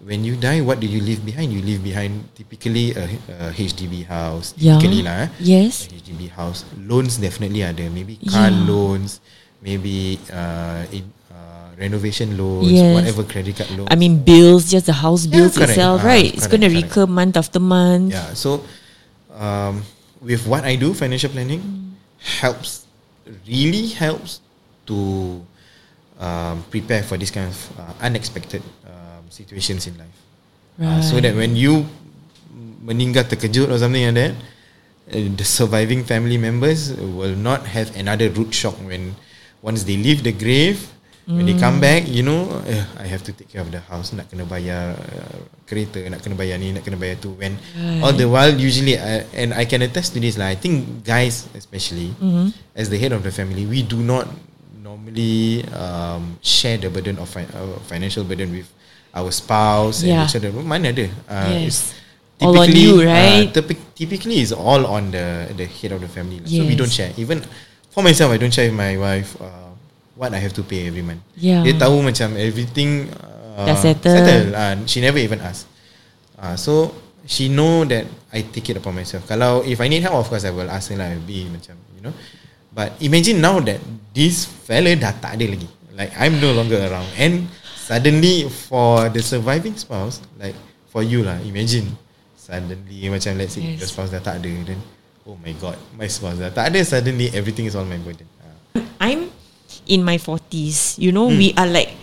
when 0.05 0.21
you 0.21 0.37
die, 0.37 0.61
what 0.61 0.77
do 0.79 0.85
you 0.85 1.01
leave 1.01 1.25
behind? 1.25 1.49
You 1.51 1.65
leave 1.65 1.81
behind 1.81 2.29
typically 2.37 2.93
a, 2.93 3.09
a 3.41 3.49
HDB 3.51 4.05
house. 4.05 4.53
Yeah. 4.55 4.77
Typically 4.77 5.01
lah. 5.01 5.25
eh. 5.25 5.29
Yes. 5.41 5.89
A 5.89 5.97
HDB 5.97 6.29
house. 6.29 6.61
Loans 6.77 7.17
definitely 7.17 7.65
ada. 7.65 7.89
Maybe 7.89 8.21
car 8.21 8.53
Yeah. 8.53 8.69
loans. 8.69 9.17
Maybe 9.65 10.21
uh, 10.29 10.85
in, 10.93 11.09
uh, 11.33 11.73
renovation 11.73 12.37
loans. 12.37 12.69
Yes. 12.69 12.93
Whatever 12.93 13.25
credit 13.25 13.57
card 13.57 13.73
loans. 13.73 13.89
I 13.89 13.97
mean, 13.97 14.21
bills, 14.21 14.69
just 14.69 14.85
the 14.85 14.93
house 14.93 15.25
bills 15.25 15.57
correct. 15.57 15.73
itself, 15.73 16.05
Ah, 16.05 16.13
right? 16.13 16.29
it's 16.29 16.45
going 16.45 16.61
to 16.61 16.69
recur 16.69 17.09
month 17.09 17.33
after 17.33 17.57
month. 17.57 18.13
Yeah. 18.13 18.29
So, 18.37 18.61
um, 19.33 19.81
with 20.21 20.45
what 20.45 20.69
I 20.69 20.77
do, 20.77 20.93
financial 20.93 21.33
planning 21.33 21.97
helps, 22.21 22.85
really 23.49 23.89
helps 23.89 24.37
to 24.85 25.41
um, 26.21 26.61
prepare 26.69 27.01
for 27.01 27.17
this 27.17 27.33
kind 27.33 27.49
of 27.49 27.57
uh, 27.81 28.05
unexpected 28.05 28.61
um, 29.25 29.33
situations 29.33 29.89
in 29.89 29.97
life. 29.97 30.13
Uh, 30.77 31.01
so 31.01 31.17
that 31.17 31.33
when 31.33 31.55
you 31.57 31.85
meninggal 32.85 33.25
terkejut 33.25 33.73
or 33.73 33.81
something 33.81 34.05
like 34.05 34.13
that, 34.13 34.33
uh, 35.09 35.29
the 35.33 35.45
surviving 35.45 36.05
family 36.05 36.37
members 36.37 36.93
will 36.93 37.33
not 37.33 37.65
have 37.65 37.89
another 37.97 38.29
root 38.29 38.53
shock 38.53 38.77
when 38.85 39.17
once 39.65 39.83
they 39.89 39.97
leave 39.97 40.21
the 40.21 40.31
grave. 40.31 40.93
When 41.25 41.49
they 41.49 41.57
come 41.57 41.81
back, 41.81 42.05
you 42.05 42.21
know, 42.21 42.61
eh, 42.69 42.85
I 43.01 43.09
have 43.09 43.25
to 43.25 43.33
take 43.33 43.49
care 43.49 43.65
of 43.65 43.73
the 43.73 43.81
house. 43.81 44.13
Nak 44.13 44.29
kena 44.29 44.45
bayar 44.45 44.93
uh, 44.93 45.41
kereta, 45.65 45.97
nak 46.05 46.21
kena 46.21 46.37
bayar 46.37 46.61
ni, 46.61 46.69
nak 46.69 46.85
kena 46.85 47.01
bayar 47.01 47.17
tu. 47.17 47.33
When 47.33 47.57
all 48.05 48.13
the 48.13 48.29
while, 48.29 48.53
usually, 48.53 48.93
I, 48.93 49.25
and 49.33 49.49
I 49.57 49.65
can 49.65 49.81
attest 49.81 50.13
to 50.13 50.21
this 50.21 50.37
lah. 50.37 50.53
I 50.53 50.57
think 50.61 51.01
guys, 51.01 51.49
especially, 51.57 52.13
as 52.77 52.93
the 52.93 53.01
head 53.01 53.09
of 53.09 53.25
the 53.25 53.33
family, 53.33 53.65
we 53.65 53.81
do 53.81 54.05
not 54.05 54.29
normally 54.85 55.65
um, 55.73 56.37
share 56.45 56.77
the 56.77 56.93
burden 56.93 57.17
of 57.17 57.25
fi- 57.25 57.49
uh, 57.57 57.81
financial 57.89 58.21
burden 58.21 58.53
with 58.53 58.69
our 59.15 59.31
spouse 59.31 60.03
Yeah. 60.03 60.21
and 60.21 60.29
each 60.29 60.35
other. 60.35 60.51
Mana 60.51 60.91
ada? 60.91 61.07
Uh, 61.25 61.49
Yes. 61.63 61.95
All 62.43 62.51
on 62.51 62.67
you, 62.67 62.99
right? 62.99 63.47
Uh, 63.47 63.55
typi- 63.55 63.79
typically, 63.95 64.43
it's 64.43 64.51
all 64.51 64.83
on 64.83 65.07
the 65.09 65.47
the 65.55 65.63
head 65.63 65.95
of 65.95 66.03
the 66.03 66.11
family. 66.11 66.43
lah. 66.43 66.47
So 66.51 66.67
we 66.67 66.75
Yes. 66.75 66.79
don't 66.83 66.91
share. 66.91 67.11
Even 67.15 67.39
for 67.95 68.03
myself, 68.03 68.35
I 68.35 68.37
don't 68.37 68.51
share 68.51 68.67
with 68.67 68.75
my 68.75 68.99
wife 68.99 69.39
uh, 69.39 69.71
what 70.19 70.35
I 70.35 70.43
have 70.43 70.51
to 70.59 70.63
pay 70.67 70.83
every 70.83 70.99
month. 70.99 71.23
Yeah. 71.39 71.63
Dia 71.63 71.79
tahu 71.79 72.03
macam 72.03 72.35
everything 72.35 73.07
uh, 73.55 73.63
Dah 73.63 73.79
settle. 73.79 74.11
settle. 74.19 74.51
Uh, 74.51 74.83
she 74.83 74.99
never 74.99 75.15
even 75.15 75.39
ask. 75.39 75.63
Uh, 76.35 76.59
so 76.59 76.91
she 77.23 77.47
know 77.47 77.87
that 77.87 78.03
I 78.35 78.43
take 78.43 78.67
it 78.67 78.83
upon 78.83 78.99
myself. 78.99 79.23
Kalau 79.31 79.63
if 79.63 79.79
I 79.79 79.87
need 79.87 80.03
help, 80.03 80.19
of 80.19 80.27
course 80.27 80.43
I 80.43 80.51
will 80.51 80.67
ask 80.67 80.91
her 80.91 80.99
lah. 80.99 81.15
Be 81.23 81.47
macam 81.47 81.79
you 81.95 82.03
know. 82.03 82.11
But 82.75 82.99
imagine 82.99 83.39
now 83.39 83.63
that 83.63 83.79
this 84.11 84.43
fella 84.43 84.91
dah 84.99 85.15
tak 85.15 85.39
ada 85.39 85.47
lagi. 85.47 85.71
Like 85.95 86.11
I'm 86.19 86.43
no 86.43 86.51
longer 86.51 86.83
around, 86.83 87.07
and 87.15 87.47
suddenly 87.85 88.49
for 88.49 89.09
the 89.13 89.21
surviving 89.21 89.77
spouse, 89.77 90.17
like 90.41 90.57
for 90.89 91.05
you 91.05 91.21
lah, 91.21 91.37
imagine 91.45 91.93
suddenly 92.33 93.05
macam 93.13 93.37
let's 93.37 93.53
say 93.53 93.61
Yes. 93.61 93.85
your 93.85 93.89
spouse 93.89 94.09
dah 94.09 94.21
tak 94.21 94.41
ada, 94.41 94.49
then 94.65 94.79
oh 95.25 95.37
my 95.37 95.53
god, 95.57 95.77
my 95.93 96.09
spouse 96.09 96.41
dah 96.41 96.49
tak 96.49 96.73
ada. 96.73 96.81
Suddenly 96.81 97.29
everything 97.37 97.69
is 97.69 97.77
all 97.77 97.85
my 97.85 98.01
burden. 98.01 98.25
Uh, 98.41 98.81
I'm 98.97 99.29
in 99.85 100.01
my 100.01 100.17
40s. 100.17 100.97
You 100.97 101.13
know, 101.13 101.29
Hmm. 101.29 101.37
we 101.37 101.47
are 101.53 101.69
like 101.69 101.93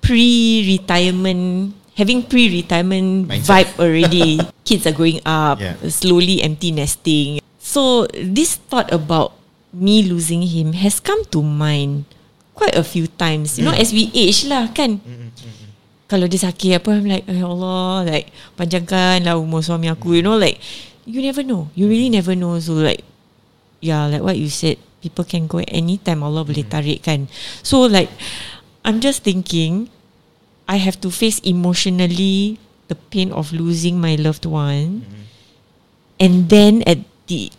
pre-retirement, 0.00 1.74
having 1.94 2.22
pre-retirement 2.22 3.26
Mindset. 3.26 3.46
vibe 3.46 3.70
already. 3.78 4.28
Kids 4.66 4.86
are 4.86 4.94
growing 4.94 5.18
up, 5.26 5.58
Yeah. 5.58 5.74
slowly 5.90 6.42
empty 6.42 6.70
nesting. 6.70 7.42
So 7.58 8.06
this 8.14 8.58
thought 8.58 8.90
about 8.94 9.34
me 9.70 10.02
losing 10.02 10.42
him 10.42 10.74
has 10.78 10.98
come 10.98 11.22
to 11.30 11.42
mind 11.42 12.06
quite 12.60 12.76
a 12.76 12.84
few 12.84 13.08
times. 13.08 13.56
You 13.56 13.64
know, 13.64 13.72
Hmm. 13.72 13.80
as 13.80 13.96
we 13.96 14.12
age 14.12 14.44
lah 14.44 14.68
kan. 14.76 15.00
Kalau 16.10 16.26
dia 16.26 16.42
sakit 16.42 16.82
apa 16.82 16.90
I'm 16.90 17.06
like 17.06 17.22
Ya 17.30 17.46
Allah 17.46 18.02
Like 18.02 18.34
Panjangkan 18.58 19.22
lah 19.22 19.38
umur 19.38 19.62
suami 19.62 19.86
aku 19.86 20.18
You 20.18 20.26
know 20.26 20.34
like 20.34 20.58
You 21.06 21.22
never 21.22 21.46
know 21.46 21.70
You 21.78 21.86
really 21.86 22.10
never 22.10 22.34
know 22.34 22.58
So 22.58 22.82
like 22.82 23.06
Yeah 23.78 24.10
like 24.10 24.18
what 24.18 24.34
you 24.34 24.50
said 24.50 24.82
People 25.06 25.22
can 25.22 25.46
go 25.46 25.62
at 25.62 25.70
any 25.70 26.02
time 26.02 26.26
Allah 26.26 26.42
boleh 26.42 26.66
tarik 26.66 27.06
kan 27.06 27.30
So 27.62 27.86
like 27.86 28.10
I'm 28.82 28.98
just 28.98 29.22
thinking 29.22 29.86
I 30.66 30.82
have 30.82 30.98
to 31.06 31.14
face 31.14 31.38
emotionally 31.46 32.58
The 32.90 32.98
pain 32.98 33.30
of 33.30 33.54
losing 33.54 34.02
my 34.02 34.18
loved 34.18 34.50
one 34.50 35.06
And 36.18 36.50
then 36.50 36.82
at 36.90 37.06
the 37.30 37.54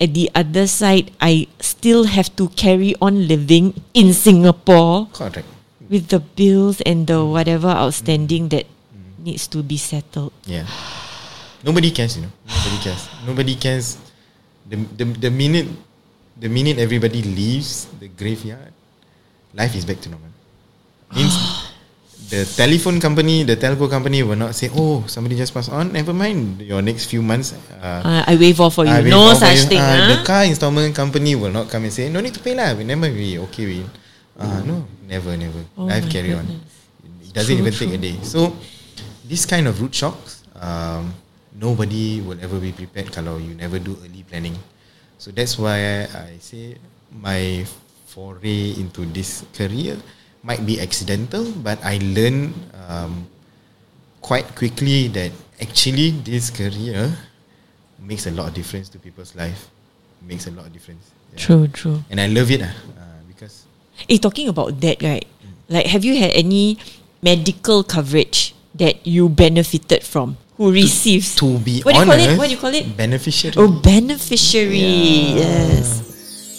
At 0.00 0.14
the 0.16 0.30
other 0.34 0.66
side 0.66 1.12
I 1.20 1.46
still 1.60 2.04
have 2.08 2.32
to 2.40 2.48
carry 2.56 2.96
on 3.04 3.28
living 3.28 3.76
In 3.92 4.16
Singapore 4.16 5.12
correct. 5.12 5.44
with 5.92 6.08
the 6.08 6.20
bills 6.20 6.80
and 6.88 7.04
the 7.06 7.20
whatever 7.24 7.68
outstanding 7.68 8.48
that 8.48 8.64
needs 9.20 9.44
to 9.52 9.60
be 9.62 9.76
settled. 9.76 10.32
Yeah. 10.48 10.64
Nobody 11.60 11.90
cares, 11.92 12.16
you 12.16 12.24
know. 12.24 12.32
Nobody 12.48 12.78
cares. 12.80 13.02
Nobody 13.26 13.54
cares. 13.60 13.86
The, 14.64 14.76
the 14.96 15.04
the 15.28 15.30
minute 15.34 15.68
the 16.40 16.48
minute 16.48 16.78
everybody 16.80 17.20
leaves 17.20 17.84
the 18.00 18.08
graveyard, 18.08 18.72
life 19.52 19.76
is 19.76 19.84
back 19.84 20.00
to 20.00 20.08
normal. 20.08 20.32
Means 21.12 21.36
the 22.30 22.46
telephone 22.46 23.00
company, 23.02 23.42
the 23.42 23.56
telco 23.58 23.90
company 23.90 24.22
will 24.22 24.38
not 24.38 24.54
say, 24.54 24.70
"Oh, 24.72 25.02
somebody 25.10 25.34
just 25.34 25.50
passed 25.52 25.68
on. 25.68 25.90
Never 25.92 26.14
mind. 26.14 26.62
Your 26.62 26.80
next 26.80 27.10
few 27.10 27.20
months." 27.20 27.52
Uh, 27.82 28.00
Uh, 28.06 28.22
I 28.26 28.38
waive 28.38 28.62
off 28.62 28.78
for 28.78 28.86
you. 28.86 28.94
No 29.10 29.34
such 29.34 29.66
you- 29.66 29.70
thing. 29.76 29.82
uh, 29.82 29.90
huh? 29.90 30.06
The 30.14 30.16
car 30.22 30.42
installment 30.46 30.94
company 30.94 31.34
will 31.34 31.50
not 31.50 31.66
come 31.68 31.84
and 31.84 31.92
say, 31.92 32.06
"No 32.08 32.22
need 32.22 32.32
to 32.38 32.42
pay 32.42 32.54
lah. 32.54 32.72
We 32.78 32.86
never 32.86 33.10
be 33.10 33.36
okay 33.50 33.66
with." 33.66 33.90
Uh, 34.40 34.62
no, 34.64 34.86
never, 35.04 35.36
never. 35.36 35.60
Oh 35.76 35.84
Life 35.90 36.08
carry 36.08 36.32
on. 36.32 36.46
It 37.20 37.34
doesn't 37.36 37.60
True, 37.60 37.66
even 37.66 37.74
take 37.76 37.92
a 37.92 38.00
day. 38.00 38.16
So, 38.24 38.56
this 39.28 39.44
kind 39.44 39.68
of 39.68 39.76
root 39.82 39.92
shocks, 39.92 40.42
um, 40.56 41.12
nobody 41.52 42.22
will 42.24 42.38
ever 42.40 42.56
be 42.56 42.72
prepared 42.72 43.12
kalau 43.12 43.36
you 43.36 43.52
never 43.52 43.76
do 43.76 43.98
early 44.00 44.24
planning. 44.24 44.56
So 45.20 45.28
that's 45.28 45.60
why 45.60 46.08
I 46.08 46.40
say 46.40 46.80
my 47.12 47.68
foray 48.08 48.80
into 48.80 49.04
this 49.12 49.44
career 49.52 50.00
might 50.42 50.64
be 50.64 50.80
accidental, 50.80 51.50
but 51.62 51.78
I 51.84 51.98
learned 52.02 52.54
um, 52.88 53.26
quite 54.20 54.46
quickly 54.56 55.08
that 55.08 55.32
actually 55.60 56.10
this 56.10 56.50
career 56.50 57.12
makes 58.00 58.26
a 58.26 58.30
lot 58.30 58.48
of 58.48 58.54
difference 58.54 58.88
to 58.90 58.98
people's 58.98 59.36
life. 59.36 59.68
Makes 60.22 60.46
a 60.46 60.50
lot 60.52 60.66
of 60.66 60.72
difference. 60.72 61.10
Yeah. 61.32 61.38
True, 61.38 61.68
true. 61.68 62.04
And 62.10 62.20
I 62.20 62.26
love 62.26 62.50
it 62.50 62.60
ah, 62.60 62.68
uh, 62.68 63.20
because 63.24 63.64
Hey, 64.08 64.16
talking 64.16 64.48
about 64.48 64.80
that, 64.80 65.02
right? 65.02 65.26
Like, 65.68 65.86
have 65.86 66.04
you 66.04 66.16
had 66.16 66.32
any 66.32 66.78
medical 67.22 67.84
coverage 67.84 68.54
that 68.74 69.06
you 69.06 69.28
benefited 69.28 70.02
from? 70.02 70.36
Who 70.56 70.72
receives? 70.72 71.34
to 71.36 71.58
be 71.58 71.80
what 71.80 71.96
do 71.96 72.04
you 72.04 72.12
honest, 72.12 72.20
call 72.20 72.34
it? 72.34 72.38
What 72.38 72.46
do 72.48 72.52
you 72.52 72.60
call 72.60 72.74
it? 72.74 72.96
Beneficiary. 72.96 73.56
Oh, 73.56 73.68
beneficiary. 73.80 75.40
Yes. 75.40 76.04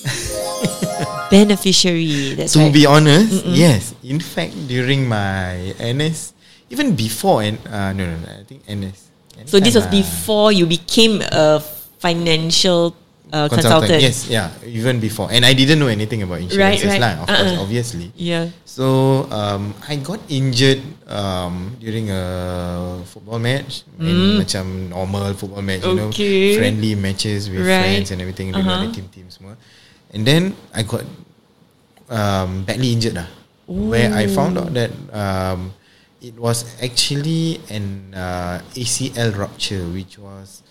beneficiary. 1.31 2.35
That's 2.35 2.53
to 2.53 2.67
right. 2.67 2.73
be 2.73 2.83
honest, 2.85 3.45
yes. 3.47 3.95
In 4.03 4.19
fact, 4.19 4.53
during 4.67 5.07
my 5.07 5.71
NS, 5.79 6.33
even 6.69 6.93
before 6.95 7.41
and 7.41 7.57
uh, 7.65 7.95
no, 7.95 8.05
no, 8.05 8.15
no, 8.19 8.27
I 8.39 8.43
think 8.43 8.67
NS. 8.67 9.09
so 9.47 9.57
this 9.59 9.73
was 9.73 9.88
ah. 9.88 9.91
before 9.91 10.51
you 10.51 10.67
became 10.67 11.23
a 11.23 11.63
financial 11.97 12.93
uh, 13.31 13.47
consultant. 13.47 14.01
Yes, 14.01 14.27
yeah, 14.27 14.51
even 14.67 15.00
before. 15.00 15.31
And 15.31 15.45
I 15.45 15.53
didn't 15.53 15.79
know 15.79 15.88
anything 15.88 16.21
about 16.21 16.41
insurance. 16.41 16.83
Right, 16.83 17.00
right. 17.00 17.17
of 17.17 17.27
course, 17.27 17.51
Uh-uh. 17.55 17.63
obviously. 17.63 18.11
Yeah. 18.15 18.50
So 18.65 19.27
um, 19.31 19.73
I 19.88 19.95
got 19.97 20.19
injured 20.29 20.81
um, 21.07 21.75
during 21.79 22.11
a 22.11 23.01
football 23.07 23.39
match, 23.39 23.83
and 24.00 24.39
macam 24.43 24.89
normal 24.91 25.33
football 25.33 25.63
match, 25.63 25.83
you 25.85 25.95
know, 25.95 26.11
Mm. 26.11 26.57
Friendly 26.59 26.93
matches 26.95 27.47
with 27.50 27.63
Right. 27.63 27.81
friends 27.81 28.11
and 28.11 28.19
everything, 28.21 28.51
uh 28.53 28.59
Uh-huh. 28.59 28.83
uh 28.83 28.91
team 28.91 29.07
team 29.09 29.27
semua. 29.31 29.55
And 30.11 30.27
then 30.27 30.55
I 30.75 30.83
got 30.83 31.03
um, 32.11 32.63
badly 32.67 32.91
injured 32.93 33.15
lah, 33.15 33.27
where 33.67 34.11
I 34.11 34.27
found 34.27 34.59
out 34.59 34.73
that 34.75 34.91
um, 35.15 35.71
it 36.19 36.35
was 36.35 36.67
actually 36.83 37.63
an 37.71 38.11
uh, 38.13 38.59
ACL 38.75 39.31
rupture, 39.37 39.87
which 39.87 40.19
was 40.19 40.63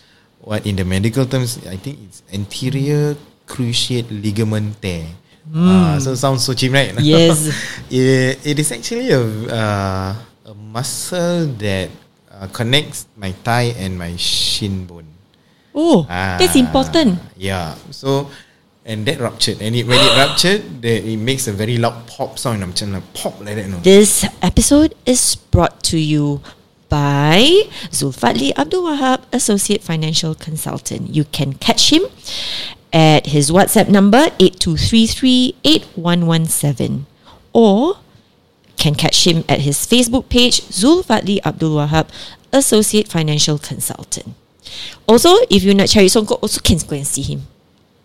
what 0.44 0.64
in 0.68 0.76
the 0.76 0.84
medical 0.84 1.24
terms 1.24 1.56
I 1.68 1.76
think 1.76 1.98
it's 2.04 2.22
anterior 2.32 3.16
cruciate 3.48 4.08
ligament 4.12 4.80
tear. 4.80 5.08
Uh, 5.50 5.98
so 5.98 6.14
sounds 6.14 6.44
so 6.44 6.54
cheap, 6.54 6.70
right? 6.70 6.94
Yes. 7.00 7.50
it, 7.90 8.38
it 8.44 8.56
is 8.60 8.70
actually 8.70 9.10
a 9.10 9.24
uh, 9.50 10.14
a 10.46 10.54
muscle 10.54 11.48
that 11.58 11.90
uh, 12.30 12.46
connects 12.52 13.08
my 13.16 13.32
thigh 13.42 13.74
and 13.74 13.98
my 13.98 14.14
shin 14.14 14.86
bone. 14.86 15.08
Oh, 15.74 16.04
that's 16.06 16.54
Ah, 16.54 16.62
important. 16.62 17.18
Yeah. 17.34 17.74
So 17.90 18.30
and 18.84 19.06
that 19.06 19.20
ruptured, 19.20 19.60
and 19.60 19.76
it, 19.76 19.86
when 19.86 19.98
it 19.98 20.16
ruptured, 20.16 20.80
the, 20.82 21.12
it 21.12 21.18
makes 21.18 21.46
a 21.46 21.52
very 21.52 21.76
loud 21.76 22.06
pop 22.06 22.38
sound. 22.38 22.62
Macam 22.62 22.92
like 22.92 23.12
pop 23.14 23.38
like 23.40 23.56
that. 23.56 23.68
No. 23.68 23.78
This 23.80 24.24
episode 24.42 24.94
is 25.04 25.34
brought 25.36 25.82
to 25.92 25.98
you 25.98 26.40
by 26.88 27.68
Zulfadli 27.90 28.52
Abdul 28.56 28.84
Wahab, 28.84 29.24
Associate 29.32 29.82
Financial 29.82 30.34
Consultant. 30.34 31.14
You 31.14 31.24
can 31.24 31.52
catch 31.54 31.92
him 31.92 32.04
at 32.92 33.26
his 33.26 33.50
WhatsApp 33.50 33.88
number 33.88 34.26
82338117 34.42 37.04
or 37.52 37.98
can 38.76 38.94
catch 38.94 39.26
him 39.26 39.44
at 39.48 39.60
his 39.60 39.78
Facebook 39.86 40.28
page 40.28 40.60
Zulfadli 40.62 41.38
Abdul 41.44 41.76
Wahab, 41.76 42.08
Associate 42.52 43.06
Financial 43.06 43.58
Consultant. 43.58 44.34
Also, 45.06 45.36
if 45.50 45.62
you 45.62 45.74
nak 45.74 45.90
cari 45.90 46.08
songkok, 46.08 46.42
also 46.42 46.60
can 46.60 46.78
go 46.88 46.96
and 46.96 47.06
see 47.06 47.22
him. 47.22 47.42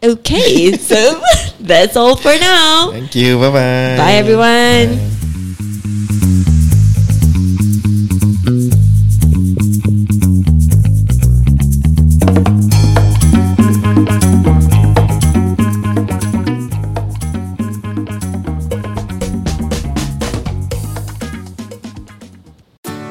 Okay, 0.05 0.77
so 0.77 1.19
that's 1.59 1.97
all 1.97 2.15
for 2.15 2.35
now. 2.38 2.91
Thank 2.91 3.15
you. 3.15 3.39
Bye 3.39 3.50
bye. 3.50 3.97
Bye 3.97 4.12
everyone. 4.13 5.00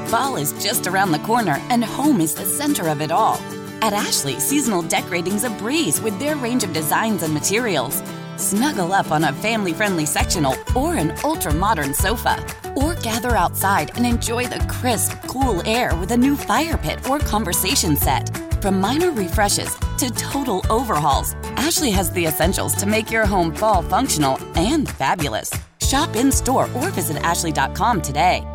Fall 0.06 0.36
is 0.36 0.52
just 0.62 0.86
around 0.86 1.10
the 1.10 1.18
corner, 1.26 1.60
and 1.70 1.84
home 1.84 2.20
is 2.20 2.34
the 2.34 2.44
center 2.44 2.88
of 2.88 3.00
it 3.00 3.10
all. 3.10 3.40
At 3.84 3.92
Ashley, 3.92 4.40
seasonal 4.40 4.80
decorating's 4.80 5.44
a 5.44 5.50
breeze 5.50 6.00
with 6.00 6.18
their 6.18 6.36
range 6.36 6.64
of 6.64 6.72
designs 6.72 7.22
and 7.22 7.34
materials. 7.34 8.02
Snuggle 8.38 8.94
up 8.94 9.10
on 9.10 9.24
a 9.24 9.32
family 9.34 9.74
friendly 9.74 10.06
sectional 10.06 10.56
or 10.74 10.94
an 10.94 11.14
ultra 11.22 11.52
modern 11.52 11.92
sofa. 11.92 12.42
Or 12.76 12.94
gather 12.94 13.36
outside 13.36 13.94
and 13.98 14.06
enjoy 14.06 14.46
the 14.46 14.64
crisp, 14.70 15.12
cool 15.26 15.60
air 15.68 15.94
with 15.96 16.12
a 16.12 16.16
new 16.16 16.34
fire 16.34 16.78
pit 16.78 17.06
or 17.06 17.18
conversation 17.18 17.94
set. 17.94 18.34
From 18.62 18.80
minor 18.80 19.10
refreshes 19.10 19.76
to 19.98 20.10
total 20.12 20.64
overhauls, 20.70 21.34
Ashley 21.58 21.90
has 21.90 22.10
the 22.10 22.24
essentials 22.24 22.74
to 22.76 22.86
make 22.86 23.10
your 23.10 23.26
home 23.26 23.54
fall 23.54 23.82
functional 23.82 24.38
and 24.54 24.88
fabulous. 24.88 25.52
Shop 25.82 26.16
in 26.16 26.32
store 26.32 26.70
or 26.74 26.88
visit 26.88 27.18
ashley.com 27.18 28.00
today. 28.00 28.46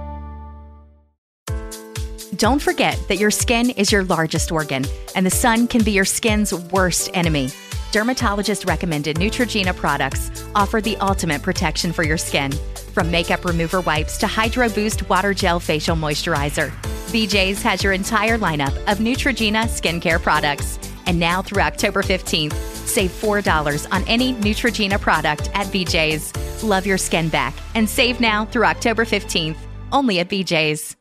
Don't 2.36 2.62
forget 2.62 2.98
that 3.08 3.18
your 3.18 3.32
skin 3.32 3.72
is 3.72 3.92
your 3.92 4.04
largest 4.04 4.52
organ, 4.52 4.86
and 5.16 5.26
the 5.26 5.32
sun 5.32 5.68
can 5.68 5.84
be 5.84 5.92
your 5.92 6.06
skin's 6.06 6.54
worst 6.54 7.10
enemy. 7.16 7.50
Dermatologist 7.92 8.66
recommended 8.66 9.18
Neutrogena 9.18 9.76
products 9.76 10.30
offer 10.54 10.80
the 10.80 10.96
ultimate 10.98 11.42
protection 11.42 11.92
for 11.92 12.04
your 12.04 12.20
skin. 12.20 12.52
From 12.94 13.10
makeup 13.10 13.46
remover 13.46 13.82
wipes 13.82 14.20
to 14.20 14.28
Hydro 14.28 14.70
Boost 14.70 15.10
Water 15.10 15.34
Gel 15.34 15.60
Facial 15.60 15.96
Moisturizer, 15.96 16.70
BJ's 17.08 17.64
has 17.64 17.84
your 17.84 17.94
entire 17.94 18.38
lineup 18.38 18.76
of 18.92 19.00
Neutrogena 19.00 19.64
skincare 19.64 20.22
products. 20.22 20.78
And 21.08 21.20
now 21.20 21.42
through 21.42 21.64
October 21.64 22.04
15th, 22.04 22.54
save 22.54 23.10
$4 23.10 23.92
on 23.92 24.04
any 24.08 24.36
Neutrogena 24.36 25.02
product 25.02 25.50
at 25.56 25.66
BJ's. 25.68 26.64
Love 26.64 26.86
your 26.86 27.00
skin 27.00 27.30
back 27.30 27.56
and 27.74 27.90
save 27.90 28.20
now 28.20 28.46
through 28.46 28.66
October 28.66 29.04
15th, 29.04 29.58
only 29.92 30.20
at 30.20 30.30
BJ's. 30.30 30.99